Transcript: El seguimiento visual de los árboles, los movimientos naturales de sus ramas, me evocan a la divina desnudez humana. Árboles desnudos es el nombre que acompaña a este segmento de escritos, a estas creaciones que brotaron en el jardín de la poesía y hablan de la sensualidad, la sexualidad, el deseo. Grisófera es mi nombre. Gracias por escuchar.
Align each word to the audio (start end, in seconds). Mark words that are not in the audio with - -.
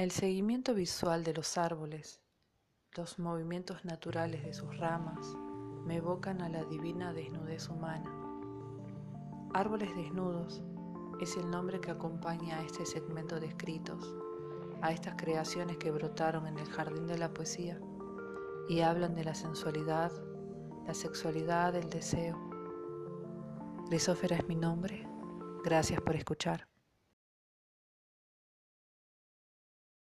El 0.00 0.12
seguimiento 0.12 0.72
visual 0.72 1.24
de 1.24 1.34
los 1.34 1.58
árboles, 1.58 2.22
los 2.96 3.18
movimientos 3.18 3.84
naturales 3.84 4.42
de 4.42 4.54
sus 4.54 4.74
ramas, 4.78 5.36
me 5.84 5.96
evocan 5.96 6.40
a 6.40 6.48
la 6.48 6.64
divina 6.64 7.12
desnudez 7.12 7.68
humana. 7.68 8.10
Árboles 9.52 9.94
desnudos 9.94 10.62
es 11.20 11.36
el 11.36 11.50
nombre 11.50 11.82
que 11.82 11.90
acompaña 11.90 12.58
a 12.60 12.64
este 12.64 12.86
segmento 12.86 13.38
de 13.38 13.48
escritos, 13.48 14.16
a 14.80 14.90
estas 14.90 15.16
creaciones 15.16 15.76
que 15.76 15.90
brotaron 15.90 16.46
en 16.46 16.56
el 16.56 16.70
jardín 16.70 17.06
de 17.06 17.18
la 17.18 17.34
poesía 17.34 17.78
y 18.70 18.80
hablan 18.80 19.14
de 19.14 19.24
la 19.24 19.34
sensualidad, 19.34 20.10
la 20.86 20.94
sexualidad, 20.94 21.76
el 21.76 21.90
deseo. 21.90 22.38
Grisófera 23.90 24.36
es 24.36 24.48
mi 24.48 24.56
nombre. 24.56 25.06
Gracias 25.62 26.00
por 26.00 26.16
escuchar. 26.16 26.69